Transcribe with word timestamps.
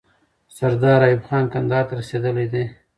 سردار 0.55 1.01
ایوب 1.07 1.21
خان 1.27 1.45
کندهار 1.53 1.85
ته 1.87 1.93
رسیدلی 1.99 2.45
دی. 2.51 2.63